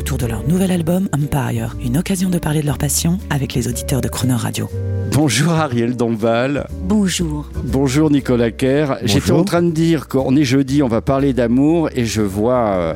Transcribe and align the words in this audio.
autour 0.00 0.16
de 0.16 0.24
leur 0.24 0.48
nouvel 0.48 0.70
album 0.70 1.10
Empire, 1.14 1.76
une 1.84 1.98
occasion 1.98 2.30
de 2.30 2.38
parler 2.38 2.62
de 2.62 2.66
leur 2.66 2.78
passion 2.78 3.18
avec 3.28 3.52
les 3.52 3.68
auditeurs 3.68 4.00
de 4.00 4.08
Croner 4.08 4.32
Radio. 4.32 4.66
Bonjour 5.12 5.52
Ariel 5.52 5.94
Dombal. 5.94 6.66
Bonjour. 6.84 7.50
Bonjour 7.64 8.10
Nicolas 8.10 8.50
Kerr. 8.50 8.96
J'étais 9.02 9.32
en 9.32 9.44
train 9.44 9.60
de 9.60 9.70
dire 9.70 10.08
qu'on 10.08 10.34
est 10.36 10.44
jeudi, 10.44 10.82
on 10.82 10.88
va 10.88 11.02
parler 11.02 11.34
d'amour 11.34 11.90
et 11.94 12.06
je 12.06 12.22
vois 12.22 12.68
euh, 12.68 12.94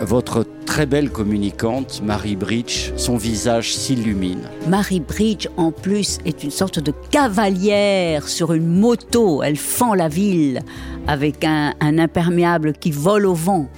votre 0.00 0.46
très 0.64 0.86
belle 0.86 1.10
communicante, 1.10 2.00
Marie 2.02 2.36
Bridge, 2.36 2.90
son 2.96 3.18
visage 3.18 3.74
s'illumine. 3.74 4.48
Marie 4.66 5.00
Bridge, 5.00 5.48
en 5.58 5.72
plus, 5.72 6.16
est 6.24 6.42
une 6.42 6.50
sorte 6.50 6.78
de 6.78 6.94
cavalière 7.10 8.26
sur 8.28 8.54
une 8.54 8.66
moto. 8.66 9.42
Elle 9.42 9.58
fend 9.58 9.92
la 9.92 10.08
ville 10.08 10.60
avec 11.06 11.44
un, 11.44 11.74
un 11.80 11.98
imperméable 11.98 12.72
qui 12.72 12.92
vole 12.92 13.26
au 13.26 13.34
vent. 13.34 13.68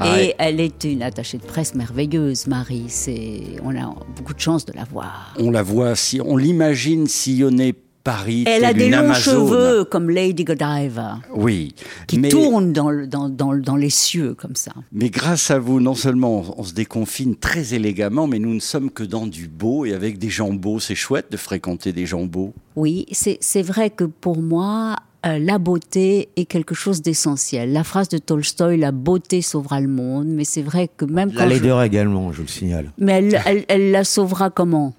Ah 0.00 0.20
Et 0.20 0.26
ouais. 0.28 0.34
elle 0.38 0.60
est 0.60 0.84
une 0.84 1.02
attachée 1.02 1.38
de 1.38 1.44
presse 1.44 1.74
merveilleuse, 1.74 2.46
Marie. 2.46 2.86
C'est, 2.88 3.42
on 3.62 3.74
a 3.76 3.94
beaucoup 4.16 4.34
de 4.34 4.40
chance 4.40 4.64
de 4.66 4.72
la 4.72 4.84
voir. 4.84 5.34
On 5.38 5.50
la 5.50 5.62
voit, 5.62 5.94
si, 5.94 6.20
on 6.20 6.36
l'imagine 6.36 7.06
sillonner 7.06 7.74
Paris. 8.02 8.44
Elle 8.46 8.64
a 8.66 8.74
des 8.74 8.90
longs 8.90 8.98
Amazone. 8.98 9.14
cheveux 9.48 9.84
comme 9.84 10.10
Lady 10.10 10.44
Godiva, 10.44 11.20
Oui, 11.34 11.74
qui 12.06 12.18
mais, 12.18 12.28
tournent 12.28 12.72
dans, 12.72 12.90
le- 12.90 13.06
dans, 13.06 13.30
dans, 13.30 13.54
dans 13.56 13.76
les 13.76 13.88
cieux 13.88 14.34
comme 14.34 14.56
ça. 14.56 14.72
mais 14.92 15.08
grâce 15.08 15.50
à 15.50 15.58
vous, 15.58 15.80
non 15.80 15.94
seulement 15.94 16.40
on, 16.40 16.54
on 16.60 16.64
se 16.64 16.74
déconfine 16.74 17.34
très 17.36 17.72
élégamment, 17.72 18.26
mais 18.26 18.38
nous 18.38 18.52
ne 18.52 18.60
sommes 18.60 18.90
que 18.90 19.04
dans 19.04 19.26
du 19.26 19.48
beau 19.48 19.86
et 19.86 19.94
avec 19.94 20.18
des 20.18 20.28
gens 20.28 20.52
beaux. 20.52 20.80
C'est 20.80 20.94
chouette 20.96 21.30
de 21.30 21.38
fréquenter 21.38 21.92
des 21.92 22.04
gens 22.04 22.24
beaux. 22.26 22.52
Oui, 22.76 23.06
c'est 23.12 23.62
vrai 23.62 23.88
que 23.88 24.04
pour 24.04 24.42
moi, 24.42 24.96
euh, 25.26 25.38
la 25.38 25.58
beauté 25.58 26.28
est 26.36 26.44
quelque 26.44 26.74
chose 26.74 27.00
d'essentiel. 27.02 27.72
La 27.72 27.84
phrase 27.84 28.08
de 28.08 28.18
Tolstoï, 28.18 28.76
la 28.78 28.92
beauté 28.92 29.40
sauvera 29.42 29.80
le 29.80 29.88
monde, 29.88 30.26
mais 30.28 30.44
c'est 30.44 30.62
vrai 30.62 30.88
que 30.96 31.04
même 31.04 31.30
La 31.30 31.34
quand... 31.34 31.44
je- 31.44 31.54
laideur 31.54 31.82
également, 31.82 32.32
je 32.32 32.42
le 32.42 32.48
signale. 32.48 32.90
Mais 32.98 33.12
elle, 33.14 33.40
elle- 33.46 33.64
elle 33.68 33.90
la 33.90 34.04
sauvera 34.04 34.50
comment? 34.50 34.94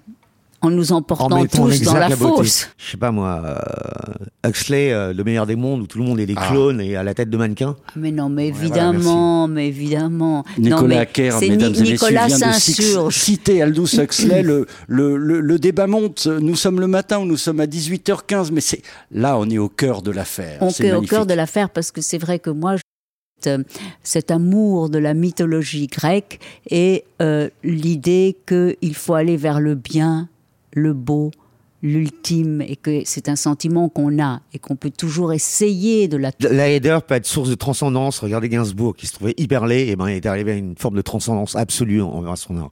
En 0.66 0.70
nous 0.70 0.90
emportant 0.92 1.26
En 1.26 1.40
en 1.42 1.46
tous 1.46 1.80
dans 1.82 1.94
la 1.94 2.08
beauté. 2.08 2.16
fosse. 2.38 2.68
Je 2.76 2.90
sais 2.90 2.96
pas 2.96 3.12
moi, 3.12 3.40
euh, 3.44 4.48
Huxley, 4.48 4.92
euh, 4.92 5.12
le 5.12 5.22
meilleur 5.24 5.46
des 5.46 5.54
mondes, 5.56 5.82
où 5.82 5.86
tout 5.86 5.98
le 5.98 6.04
monde 6.04 6.18
est 6.18 6.26
des 6.26 6.34
Ah. 6.36 6.48
clones 6.50 6.80
et 6.80 6.96
à 6.96 7.02
la 7.02 7.14
tête 7.14 7.30
de 7.30 7.36
mannequins. 7.36 7.76
Ah, 7.86 7.92
Mais 7.96 8.10
non, 8.10 8.28
mais 8.28 8.44
Ouais, 8.44 8.48
évidemment, 8.48 9.46
mais 9.48 9.68
évidemment. 9.68 10.44
non, 10.58 10.62
Nicolas 10.76 10.98
mais 11.00 11.06
Kerr, 11.06 11.32
c'est 11.38 11.48
mesdames 11.48 11.72
Ni- 11.72 11.78
et 11.78 11.80
messieurs, 11.82 11.92
Nicolas 11.92 12.26
vient 12.26 12.50
de 12.50 13.10
citer 13.10 13.62
Aldous 13.62 13.94
Huxley. 14.00 14.42
le, 14.42 14.66
le, 14.88 15.16
le, 15.16 15.40
le 15.40 15.58
débat 15.58 15.86
monte. 15.86 16.26
Nous 16.26 16.56
sommes 16.56 16.80
le 16.80 16.86
matin, 16.88 17.24
nous 17.24 17.36
sommes 17.36 17.60
à 17.60 17.66
18h15, 17.66 18.50
mais 18.52 18.60
c'est 18.60 18.82
là, 19.12 19.38
on 19.38 19.48
est 19.48 19.58
au 19.58 19.68
cœur 19.68 20.02
de 20.02 20.10
l'affaire. 20.10 20.58
On 20.60 20.68
est 20.70 20.92
au 20.92 21.02
cœur 21.02 21.26
de 21.26 21.34
l'affaire 21.34 21.70
parce 21.70 21.90
que 21.92 22.00
c'est 22.00 22.18
vrai 22.18 22.38
que 22.38 22.50
moi, 22.50 22.76
je- 22.76 22.82
euh, 23.50 23.62
cet 24.02 24.30
amour 24.30 24.88
de 24.88 24.98
la 24.98 25.12
mythologie 25.14 25.86
grecque 25.86 26.40
et 26.70 27.04
euh, 27.22 27.48
l'idée 27.62 28.36
qu'il 28.48 28.94
faut 28.94 29.14
aller 29.14 29.36
vers 29.36 29.60
le 29.60 29.74
bien, 29.74 30.28
le 30.76 30.92
beau, 30.92 31.30
l'ultime, 31.82 32.60
et 32.60 32.76
que 32.76 33.02
c'est 33.04 33.28
un 33.28 33.36
sentiment 33.36 33.88
qu'on 33.88 34.22
a 34.22 34.40
et 34.52 34.58
qu'on 34.58 34.76
peut 34.76 34.90
toujours 34.90 35.32
essayer 35.32 36.06
de 36.06 36.16
la... 36.16 36.30
La 36.40 36.68
laideur 36.68 37.02
peut 37.02 37.14
être 37.14 37.26
source 37.26 37.48
de 37.48 37.54
transcendance. 37.54 38.18
Regardez 38.18 38.48
Gainsbourg, 38.48 38.94
qui 38.94 39.06
se 39.06 39.14
trouvait 39.14 39.34
hyper 39.38 39.66
laid, 39.66 39.88
et 39.88 39.96
ben 39.96 40.08
il 40.08 40.16
est 40.16 40.26
arrivé 40.26 40.52
à 40.52 40.54
une 40.54 40.76
forme 40.76 40.96
de 40.96 41.02
transcendance 41.02 41.56
absolue 41.56 42.02
envers 42.02 42.36
son 42.38 42.58
art. 42.58 42.70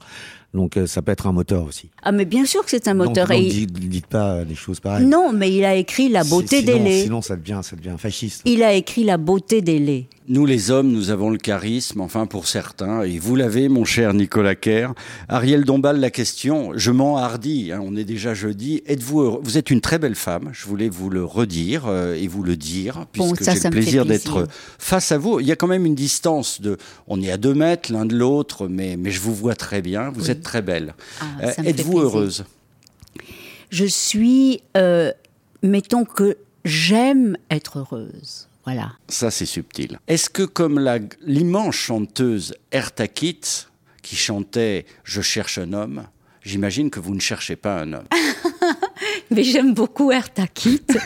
Donc 0.54 0.76
euh, 0.76 0.86
ça 0.86 1.02
peut 1.02 1.12
être 1.12 1.26
un 1.26 1.32
moteur 1.32 1.64
aussi. 1.66 1.90
Ah 2.02 2.12
mais 2.12 2.24
bien 2.24 2.46
sûr 2.46 2.62
que 2.64 2.70
c'est 2.70 2.88
un 2.88 2.94
moteur. 2.94 3.26
Donc, 3.28 3.36
donc, 3.36 3.46
et- 3.46 3.50
dites, 3.50 3.72
dites 3.72 4.06
pas 4.06 4.44
des 4.44 4.54
choses 4.54 4.80
pareilles. 4.80 5.04
Non, 5.04 5.32
mais 5.32 5.52
il 5.52 5.64
a 5.64 5.74
écrit 5.74 6.08
La 6.08 6.22
beauté 6.24 6.60
Sinon- 6.60 6.72
des 6.72 6.78
laits. 6.78 7.02
Sinon 7.04 7.22
ça 7.22 7.36
devient, 7.36 7.60
ça 7.62 7.74
devient 7.76 7.96
fasciste. 7.98 8.42
Il 8.44 8.62
a 8.62 8.72
écrit 8.72 9.04
La 9.04 9.16
beauté 9.18 9.60
des 9.62 9.78
laits. 9.78 10.04
Nous, 10.26 10.46
les 10.46 10.70
hommes, 10.70 10.90
nous 10.90 11.10
avons 11.10 11.28
le 11.28 11.36
charisme, 11.36 12.00
enfin 12.00 12.24
pour 12.24 12.46
certains, 12.46 13.02
et 13.02 13.18
vous 13.18 13.36
l'avez, 13.36 13.68
mon 13.68 13.84
cher 13.84 14.14
Nicolas 14.14 14.54
Kerr. 14.54 14.94
Ariel 15.28 15.64
Dombal, 15.66 16.00
la 16.00 16.10
question, 16.10 16.72
je 16.76 16.90
m'en 16.92 17.18
hardis, 17.18 17.72
hein, 17.72 17.80
on 17.84 17.94
est 17.94 18.04
déjà 18.04 18.32
jeudi. 18.32 18.82
Êtes-vous 18.86 19.20
heureux? 19.20 19.40
Vous 19.42 19.58
êtes 19.58 19.70
une 19.70 19.82
très 19.82 19.98
belle 19.98 20.14
femme, 20.14 20.48
je 20.54 20.64
voulais 20.64 20.88
vous 20.88 21.10
le 21.10 21.22
redire 21.26 21.82
euh, 21.88 22.14
et 22.14 22.26
vous 22.26 22.42
le 22.42 22.56
dire, 22.56 23.04
Bon, 23.14 23.28
puisque 23.34 23.44
ça, 23.44 23.52
j'ai 23.54 23.64
le 23.64 23.70
plaisir 23.70 24.06
plaisir. 24.06 24.06
d'être 24.06 24.48
face 24.78 25.12
à 25.12 25.18
vous. 25.18 25.40
Il 25.40 25.46
y 25.46 25.52
a 25.52 25.56
quand 25.56 25.66
même 25.66 25.84
une 25.84 25.94
distance 25.94 26.62
de, 26.62 26.78
on 27.06 27.20
est 27.20 27.30
à 27.30 27.36
deux 27.36 27.52
mètres 27.52 27.92
l'un 27.92 28.06
de 28.06 28.14
l'autre, 28.16 28.66
mais, 28.66 28.96
mais 28.96 29.10
je 29.10 29.20
vous 29.20 29.34
vois 29.34 29.54
très 29.54 29.82
bien, 29.82 30.08
vous 30.08 30.22
Oui. 30.24 30.30
êtes 30.30 30.42
très 30.44 30.62
belle. 30.62 30.94
Ah, 31.20 31.24
Euh, 31.42 31.52
Êtes-vous 31.64 31.98
heureuse? 32.00 32.44
Je 33.70 33.84
suis, 33.86 34.62
euh, 34.76 35.12
mettons 35.62 36.04
que 36.04 36.36
j'aime 36.64 37.36
être 37.50 37.80
heureuse. 37.80 38.46
Voilà. 38.64 38.92
Ça, 39.08 39.30
c'est 39.30 39.46
subtil. 39.46 39.98
Est-ce 40.06 40.30
que, 40.30 40.42
comme 40.44 40.80
l'immense 41.22 41.74
chanteuse 41.74 42.54
Erta 42.70 43.08
Kitt, 43.08 43.68
qui 44.02 44.16
chantait 44.16 44.86
Je 45.02 45.20
cherche 45.20 45.58
un 45.58 45.72
homme, 45.72 46.04
j'imagine 46.42 46.88
que 46.90 47.00
vous 47.00 47.14
ne 47.14 47.20
cherchez 47.20 47.56
pas 47.56 47.80
un 47.80 47.92
homme? 47.92 48.06
Mais 49.34 49.42
j'aime 49.44 49.74
beaucoup 49.74 50.12
Erta 50.12 50.46
Kitt, 50.46 50.96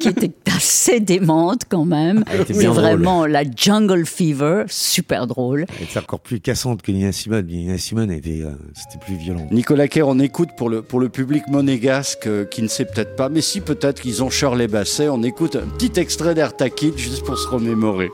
qui 0.00 0.08
était 0.08 0.30
assez 0.54 1.00
démente 1.00 1.62
quand 1.68 1.84
même. 1.84 2.24
Elle 2.30 2.42
était 2.42 2.54
C'est 2.54 2.64
drôle. 2.64 2.80
vraiment 2.82 3.26
la 3.26 3.42
Jungle 3.44 4.04
Fever, 4.06 4.64
super 4.68 5.26
drôle. 5.26 5.64
Elle 5.78 5.84
était 5.84 5.98
encore 5.98 6.20
plus 6.20 6.40
cassante 6.40 6.82
que 6.82 6.92
Nina 6.92 7.12
Simone. 7.12 7.46
Nina 7.46 7.78
Simone 7.78 8.10
était, 8.10 8.42
euh, 8.42 8.50
c'était 8.74 9.04
plus 9.04 9.16
violent. 9.16 9.46
Nicolas 9.50 9.88
Kerr, 9.88 10.06
on 10.08 10.18
écoute 10.18 10.50
pour 10.56 10.68
le, 10.68 10.82
pour 10.82 11.00
le 11.00 11.08
public 11.08 11.44
monégasque 11.48 12.26
euh, 12.26 12.44
qui 12.44 12.62
ne 12.62 12.68
sait 12.68 12.84
peut-être 12.84 13.16
pas, 13.16 13.28
mais 13.28 13.40
si 13.40 13.60
peut-être 13.60 14.00
qu'ils 14.02 14.22
ont 14.22 14.30
Shirley 14.30 14.68
Basset, 14.68 15.08
on 15.08 15.22
écoute 15.22 15.56
un 15.56 15.66
petit 15.76 15.98
extrait 16.00 16.34
d'Erta 16.34 16.68
Kitt 16.70 16.98
juste 16.98 17.24
pour 17.24 17.38
se 17.38 17.48
remémorer. 17.48 18.10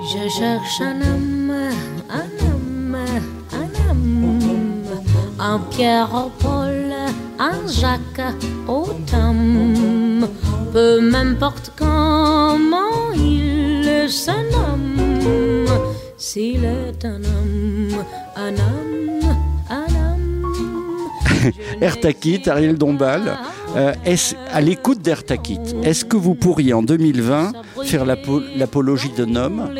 Je 0.00 0.28
cherche 0.38 0.80
un 0.80 1.00
homme, 1.00 1.52
un 2.08 2.46
homme, 2.46 2.96
un 3.52 3.90
homme, 3.90 4.38
un 5.38 5.58
Pierre 5.70 6.08
au 6.14 6.30
Paul, 6.42 6.92
un 7.38 7.66
Jacques 7.68 8.34
au 8.68 8.86
Tom. 9.10 10.26
Peu 10.72 11.00
m'importe 11.00 11.72
comment 11.76 13.12
il 13.16 14.08
se 14.08 14.30
nomme, 14.52 15.66
s'il 16.16 16.64
est 16.64 17.04
un 17.04 17.16
homme, 17.24 18.04
un 18.36 18.52
homme, 18.52 19.34
un 19.70 19.86
homme. 19.86 21.52
Erta 21.80 22.12
Kitt, 22.12 22.48
Ariel 22.48 22.76
Dombal, 22.76 23.38
euh, 23.76 23.92
est-ce- 24.04 24.34
à 24.52 24.60
l'écoute 24.60 25.00
d'Erta 25.00 25.36
Kitt, 25.36 25.74
est-ce 25.84 26.04
que 26.04 26.16
vous 26.16 26.34
pourriez 26.34 26.72
en 26.74 26.82
2020 26.82 27.52
faire 27.84 28.04
l'apo- 28.04 28.42
l'apologie 28.56 29.10
d'un 29.16 29.36
homme, 29.36 29.70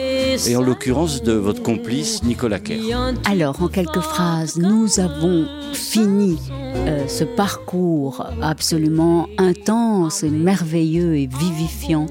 et 0.46 0.56
en 0.56 0.62
l'occurrence 0.62 1.22
de 1.22 1.32
votre 1.32 1.62
complice 1.62 2.22
Nicolas 2.22 2.60
Kerr 2.60 2.80
Alors, 3.24 3.60
en 3.62 3.68
quelques 3.68 4.00
phrases, 4.00 4.56
nous 4.56 5.00
avons 5.00 5.46
fini 5.72 6.38
euh, 6.76 7.08
ce 7.08 7.24
parcours 7.24 8.26
absolument 8.40 9.28
intense, 9.38 10.22
et 10.22 10.30
merveilleux 10.30 11.16
et 11.16 11.26
vivifiant 11.26 12.06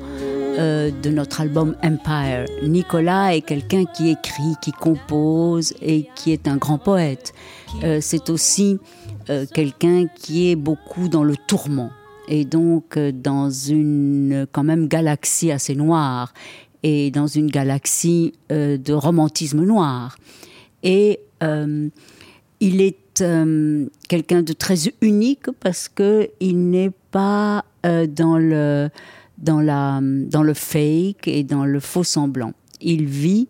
euh, 0.58 0.92
de 0.92 1.10
notre 1.10 1.42
album 1.42 1.76
Empire. 1.84 2.46
Nicolas 2.64 3.36
est 3.36 3.42
quelqu'un 3.42 3.86
qui 3.86 4.10
écrit, 4.10 4.56
qui 4.62 4.72
compose 4.72 5.74
et 5.82 6.08
qui 6.16 6.32
est 6.32 6.48
un 6.48 6.58
grand 6.58 6.80
poète. 6.80 7.34
Euh, 7.84 8.00
C'est 8.02 8.30
aussi 8.30 8.80
quelqu'un 9.54 10.08
qui 10.16 10.50
est 10.50 10.56
beaucoup 10.56 11.10
dans 11.10 11.26
le 11.26 11.36
tourment 11.36 11.92
et 12.30 12.46
donc 12.46 12.98
dans 12.98 13.50
une 13.50 14.48
quand 14.54 14.64
même 14.64 14.88
galaxie 14.88 15.52
assez 15.52 15.76
noire 15.76 16.34
et 16.84 17.12
dans 17.12 17.28
une 17.28 17.48
galaxie 17.48 18.34
euh, 18.52 18.78
de 18.78 18.94
romantisme 18.94 19.64
noir. 19.64 20.18
Et 20.84 21.20
euh, 21.44 21.90
il 22.60 22.82
est 22.82 23.22
euh, 23.22 23.88
quelqu'un 24.08 24.44
de 24.44 24.54
très 24.54 24.88
unique 25.02 25.50
parce 25.60 25.90
que 25.90 26.30
il 26.40 26.70
n'est 26.70 26.92
pas 27.12 27.66
dans 27.84 28.38
le 28.38 28.90
dans 29.38 29.62
la 29.62 30.02
dans 30.02 30.44
le 30.44 30.54
fake 30.54 31.28
et 31.28 31.44
dans 31.44 31.64
le 31.64 31.80
faux 31.80 32.04
semblant. 32.04 32.54
Il 32.82 33.06
vit 33.06 33.48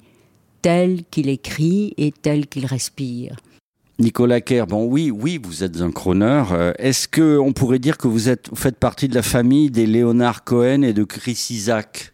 tel 0.61 1.03
qu'il 1.09 1.27
écrit 1.27 1.93
et 1.97 2.11
tel 2.11 2.47
qu'il 2.47 2.65
respire. 2.65 3.37
Nicolas 3.99 4.41
Kerr, 4.41 4.67
bon 4.67 4.85
oui, 4.85 5.09
oui, 5.09 5.39
vous 5.41 5.63
êtes 5.63 5.81
un 5.81 5.91
chroneur. 5.91 6.53
Euh, 6.53 6.71
Est-ce 6.77 7.07
que 7.07 7.39
on 7.39 7.51
pourrait 7.51 7.79
dire 7.79 7.97
que 7.97 8.07
vous 8.07 8.29
êtes, 8.29 8.49
vous 8.49 8.55
faites 8.55 8.77
partie 8.77 9.07
de 9.07 9.15
la 9.15 9.23
famille 9.23 9.71
des 9.71 9.87
Léonard 9.87 10.43
Cohen 10.43 10.83
et 10.83 10.93
de 10.93 11.03
Chris 11.03 11.47
Isaac? 11.49 12.13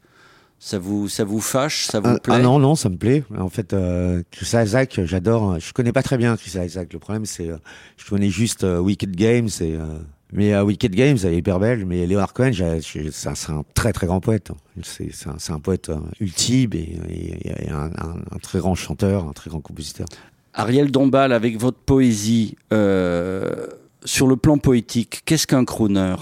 Ça 0.66 0.80
vous, 0.80 1.10
ça 1.10 1.26
vous 1.26 1.42
fâche 1.42 1.88
Ça 1.88 2.00
vous 2.00 2.08
Ah, 2.08 2.20
plaît 2.20 2.36
ah 2.38 2.40
non, 2.40 2.58
non, 2.58 2.76
ça 2.76 2.88
me 2.88 2.96
plaît. 2.96 3.26
En 3.38 3.50
fait, 3.50 3.74
euh, 3.74 4.24
Chris 4.32 4.50
Isaac, 4.64 4.98
j'adore. 5.04 5.60
Je 5.60 5.74
connais 5.74 5.92
pas 5.92 6.04
très 6.04 6.18
bien 6.18 6.38
Chris 6.38 6.58
Isaac. 6.58 6.94
Le 6.94 7.00
problème, 7.00 7.26
c'est, 7.26 7.50
euh, 7.50 7.58
je 7.98 8.10
connais 8.10 8.30
juste 8.30 8.64
euh, 8.64 8.80
Wicked 8.80 9.14
Games. 9.14 9.50
Et, 9.60 9.74
euh, 9.76 9.84
mais 10.32 10.54
euh, 10.54 10.64
Wicked 10.64 10.96
Games, 10.96 11.18
elle 11.22 11.34
est 11.34 11.38
hyper 11.40 11.60
belle. 11.60 11.86
Mais 11.86 12.08
Leonard 12.08 12.32
Cohen, 12.32 12.52
c'est 12.54 13.50
un, 13.52 13.64
très 13.74 13.92
très 13.92 14.08
grand 14.08 14.22
poète. 14.22 14.52
C'est 14.84 15.12
un, 15.52 15.60
poète 15.60 15.90
euh, 15.90 15.98
ultime 16.22 16.70
et, 16.74 16.98
et- 17.10 17.66
et 17.68 17.70
un, 17.70 17.88
un- 17.98 18.40
très 18.42 18.60
grand 18.60 18.74
chanteur, 18.74 19.28
un 19.28 19.34
très 19.34 19.50
grand 19.50 19.60
compositeur. 19.60 20.08
Ariel 20.54 20.92
Dombal, 20.92 21.34
avec 21.34 21.60
votre 21.60 21.80
poésie, 21.80 22.56
euh, 22.72 23.68
sur 24.06 24.28
le 24.28 24.38
plan 24.38 24.58
poétique, 24.58 25.24
qu'est-ce 25.26 25.46
qu'un 25.46 25.66
crooner? 25.66 26.16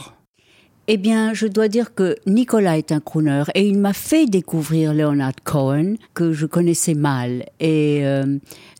Eh 0.88 0.98
bien, 0.98 1.33
je 1.33 1.48
dois 1.48 1.68
dire 1.68 1.94
que 1.94 2.16
Nicolas 2.25 2.78
est 2.78 2.92
un 2.92 3.00
crooner 3.00 3.44
et 3.56 3.66
il 3.68 3.78
m'a 3.78 3.94
fait 3.94 4.25
découvrir 4.25 4.94
Leonard 4.94 5.33
Cohen 5.44 5.95
que 6.13 6.33
je 6.33 6.45
connaissais 6.45 6.95
mal 6.95 7.45
et 7.60 8.01
euh, 8.04 8.38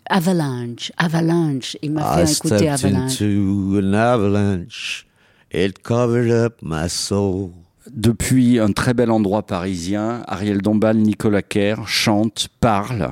Avalanche, 0.10 0.92
Avalanche, 0.98 1.78
il 1.82 1.92
m'a 1.92 2.02
I 2.24 2.26
fait 2.26 2.34
écouter 2.34 2.68
Avalanche. 2.70 3.22
into 3.22 3.80
an 3.80 3.94
avalanche. 3.94 5.06
It 5.54 5.84
covered 5.84 6.32
up 6.32 6.56
my 6.62 6.90
soul. 6.90 7.52
Depuis 7.92 8.60
un 8.60 8.72
très 8.72 8.94
bel 8.94 9.10
endroit 9.12 9.44
parisien, 9.46 10.24
Ariel 10.28 10.62
Dombal, 10.62 10.98
Nicolas 10.98 11.42
Kerr 11.42 11.88
chantent, 11.88 12.48
parlent. 12.60 13.12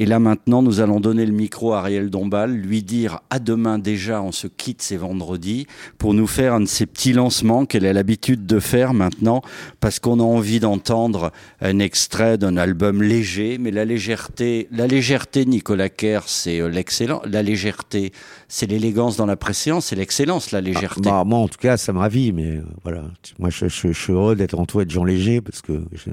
Et 0.00 0.06
là 0.06 0.20
maintenant, 0.20 0.62
nous 0.62 0.78
allons 0.78 1.00
donner 1.00 1.26
le 1.26 1.32
micro 1.32 1.72
à 1.72 1.80
Ariel 1.80 2.08
Dombal, 2.08 2.52
lui 2.52 2.84
dire 2.84 3.18
à 3.30 3.40
demain 3.40 3.80
déjà, 3.80 4.22
on 4.22 4.30
se 4.30 4.46
quitte, 4.46 4.80
c'est 4.80 4.96
vendredi, 4.96 5.66
pour 5.98 6.14
nous 6.14 6.28
faire 6.28 6.54
un 6.54 6.60
de 6.60 6.66
ces 6.66 6.86
petits 6.86 7.12
lancements 7.12 7.66
qu'elle 7.66 7.84
a 7.84 7.92
l'habitude 7.92 8.46
de 8.46 8.60
faire 8.60 8.94
maintenant, 8.94 9.42
parce 9.80 9.98
qu'on 9.98 10.20
a 10.20 10.22
envie 10.22 10.60
d'entendre 10.60 11.32
un 11.60 11.80
extrait 11.80 12.38
d'un 12.38 12.56
album 12.56 13.02
léger, 13.02 13.58
mais 13.58 13.72
la 13.72 13.84
légèreté, 13.84 14.68
la 14.70 14.86
légèreté, 14.86 15.44
Nicolas 15.46 15.88
Kerr, 15.88 16.20
c'est 16.26 16.60
euh, 16.60 16.68
l'excellent, 16.68 17.20
la 17.24 17.42
légèreté, 17.42 18.12
c'est 18.46 18.66
l'élégance 18.66 19.16
dans 19.16 19.26
la 19.26 19.36
préséance, 19.36 19.86
c'est 19.86 19.96
l'excellence, 19.96 20.52
la 20.52 20.60
légèreté. 20.60 21.10
Bah, 21.10 21.24
moi, 21.26 21.40
en 21.40 21.48
tout 21.48 21.58
cas, 21.58 21.76
ça 21.76 21.92
me 21.92 21.98
ravit, 21.98 22.30
mais 22.32 22.58
euh, 22.58 22.62
voilà. 22.84 23.02
Moi, 23.40 23.50
je 23.50 23.66
suis 23.66 24.12
heureux 24.12 24.36
d'être 24.36 24.56
entouré 24.60 24.84
de 24.84 24.92
gens 24.92 25.02
légers 25.02 25.40
parce 25.40 25.60
que 25.60 25.82
je, 25.90 26.10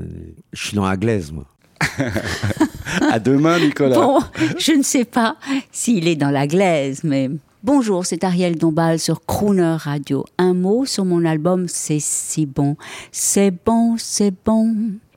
je 0.53 0.65
suis 0.65 0.75
dans 0.75 0.85
la 0.87 0.97
glaise, 0.97 1.31
moi. 1.31 1.45
À 3.11 3.19
demain, 3.19 3.59
Nicolas. 3.59 3.95
Bon, 3.95 4.19
je 4.57 4.73
ne 4.73 4.83
sais 4.83 5.05
pas 5.05 5.37
s'il 5.71 6.07
est 6.07 6.15
dans 6.15 6.29
la 6.29 6.47
glaise, 6.47 7.01
mais 7.03 7.29
bonjour, 7.63 8.05
c'est 8.05 8.23
Ariel 8.23 8.57
Dombal 8.57 8.99
sur 8.99 9.25
Crooner 9.25 9.75
Radio. 9.77 10.25
Un 10.37 10.53
mot 10.53 10.85
sur 10.85 11.05
mon 11.05 11.25
album 11.25 11.67
C'est 11.67 11.99
si 11.99 12.45
bon, 12.45 12.77
c'est 13.11 13.51
bon, 13.51 13.95
c'est 13.97 14.33
bon. 14.45 14.73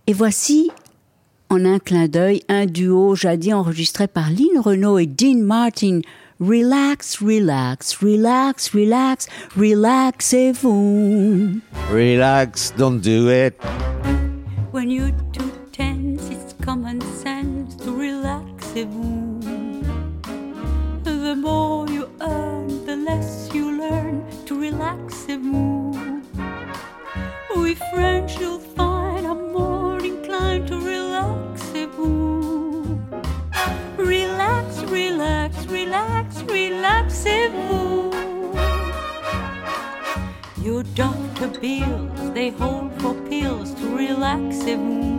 Et 0.07 0.13
voici, 0.13 0.71
en 1.51 1.65
un 1.65 1.79
clin 1.79 2.09
d'œil, 2.09 2.43
un 2.49 2.67
duo 2.67 3.15
jadis 3.15 3.55
enregistré 3.55 4.09
par 4.09 4.31
Lynn 4.31 4.61
Renault 4.61 4.99
et 4.99 5.07
Dean 5.07 5.43
Martin. 5.43 6.01
Relax, 6.41 7.19
relax, 7.21 7.97
relax, 7.97 8.71
relax, 8.71 9.27
relaxez-vous. 9.57 11.61
Relax, 11.93 12.73
don't 12.77 13.01
do 13.01 13.29
it. 13.29 13.55
When 14.73 14.89
too 14.89 15.11
tense, 15.33 15.58
sense 17.03 17.75
to 17.77 17.93
relaxez-vous. 17.93 19.41
The 21.05 21.37
more 21.37 21.87
you 21.89 22.09
earn, 22.21 22.85
the 22.87 22.97
less 22.97 23.51
you 23.53 23.79
learn 23.79 24.25
to 24.47 24.59
relaxez-vous. 24.59 26.23
We 27.57 27.75
French, 27.93 28.41
you'll 28.41 28.61
find, 28.61 29.27
are 29.27 29.35
more 29.35 29.99
inclined 29.99 30.69
to 30.69 30.77
relaxez-vous. 30.77 32.99
Relax, 33.99 34.83
relax, 34.85 35.67
relax, 35.67 36.43
relaxez-vous. 36.43 38.13
Your 40.63 40.83
doctor 40.95 41.49
bills, 41.61 42.31
they 42.33 42.51
hold 42.51 42.93
for 43.01 43.15
pills 43.29 43.75
to 43.75 43.97
relaxez-vous. 43.97 45.18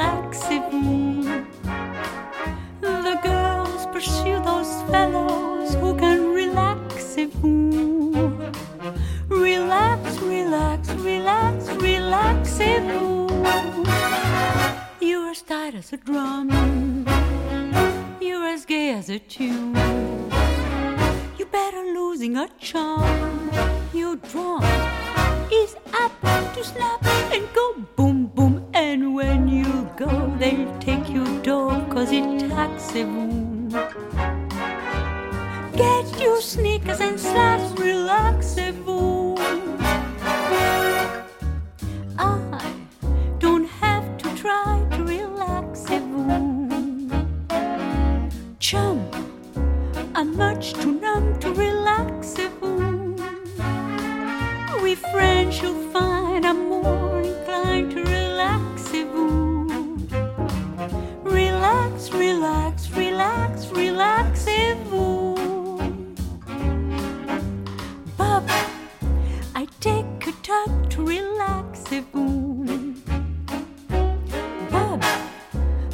To 0.00 0.06
relaxez-vous. 0.06 1.44
The 2.80 3.16
girls 3.22 3.86
pursue 3.92 4.40
those 4.42 4.72
fellows 4.90 5.74
who 5.74 5.94
can 5.96 6.32
relaxez-vous. 6.34 8.12
Relax, 9.28 10.18
relax, 10.22 10.88
relax, 10.90 11.68
relaxez-vous. 11.68 13.28
You're 15.00 15.30
as 15.30 15.42
tight 15.42 15.74
as 15.74 15.92
a 15.92 15.96
drum. 15.98 16.50
You're 18.20 18.46
as 18.46 18.64
gay 18.64 18.94
as 18.94 19.10
a 19.10 19.18
tune. 19.18 19.74
You 21.38 21.46
better 21.46 21.82
losing 21.94 22.36
a 22.36 22.48
charm. 22.58 23.50
Your 23.92 24.16
drum 24.16 24.64
is 25.52 25.76
up 25.92 26.12
to 26.54 26.64
snap 26.64 27.04
and 27.32 27.44
go 27.54 27.74
boom. 27.96 28.19
And 28.82 29.14
when 29.14 29.46
you 29.46 29.90
go, 29.94 30.08
they'll 30.38 30.78
take 30.78 31.10
you 31.10 31.24
door 31.42 31.72
cause 31.90 32.10
it 32.12 32.24
taxez-vous. 32.48 33.68
Get 35.76 36.06
your 36.18 36.40
sneakers 36.40 37.00
and 37.00 37.20
slacks, 37.20 37.70
relaxez-vous. 37.78 38.29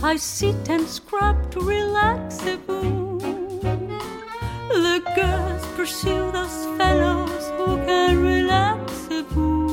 I 0.06 0.14
sit 0.14 0.68
and 0.68 0.86
scrub 0.86 1.50
to 1.50 1.58
relaxez-vous. 1.58 3.18
The 4.70 5.02
girls 5.16 5.66
pursue 5.74 6.30
those 6.30 6.64
fellows 6.78 7.50
who 7.56 7.76
can 7.84 8.22
relaxez-vous. 8.22 9.68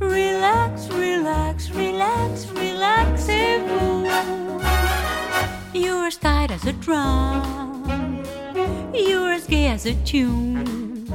Relax, 0.00 0.88
relax, 0.88 1.70
relax, 1.70 2.44
relaxez-vous. 2.48 4.04
You're 5.72 6.06
as 6.08 6.18
tight 6.18 6.50
as 6.50 6.66
a 6.66 6.74
drum. 6.74 8.22
You're 8.92 9.32
as 9.32 9.46
gay 9.46 9.68
as 9.68 9.86
a 9.86 9.94
tune. 10.04 11.08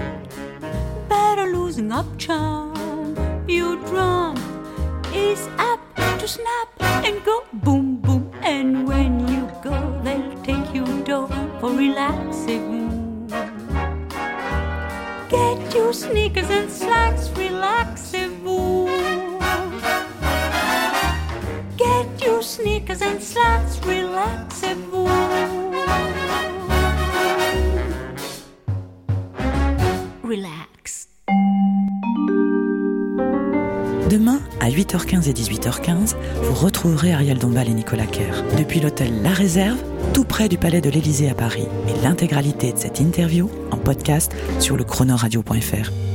Better 1.07 1.45
losing 1.45 1.91
up 1.91 2.07
charm. 2.17 3.15
Your 3.47 3.75
drum 3.85 4.35
is 5.13 5.47
up 5.59 5.79
to 6.17 6.27
snap 6.27 6.88
and 7.05 7.23
go 7.23 7.43
boom 7.53 7.97
boom. 7.97 8.31
And 8.41 8.87
when 8.87 9.27
you 9.27 9.49
go, 9.63 9.75
they'll 10.03 10.41
take 10.43 10.73
you 10.73 10.85
door 11.03 11.27
for 11.59 11.71
relaxing. 11.71 13.27
Get 15.29 15.75
your 15.75 15.93
sneakers 15.93 16.49
and 16.49 16.69
slacks, 16.71 17.29
relaxez-vous. 17.29 18.87
Get 21.77 22.23
your 22.23 22.41
sneakers 22.41 23.01
and 23.01 23.21
slacks, 23.21 23.68
Demain, 34.09 34.39
à 34.59 34.71
8h15 34.71 35.29
et 35.29 35.33
18h15, 35.33 36.15
vous 36.41 36.53
retrouverez 36.55 37.13
Ariel 37.13 37.37
Dombal 37.37 37.69
et 37.69 37.73
Nicolas 37.73 38.07
Kerr 38.07 38.43
depuis 38.57 38.79
l'hôtel 38.79 39.21
La 39.21 39.29
Réserve, 39.29 39.77
tout 40.15 40.23
près 40.23 40.49
du 40.49 40.57
palais 40.57 40.81
de 40.81 40.89
l'Élysée 40.89 41.29
à 41.29 41.35
Paris. 41.35 41.67
Et 41.87 42.03
l'intégralité 42.03 42.73
de 42.73 42.77
cette 42.79 42.99
interview 42.99 43.51
en 43.69 43.77
podcast 43.77 44.35
sur 44.59 44.77
le 44.77 44.83
chronoradio.fr. 44.83 46.08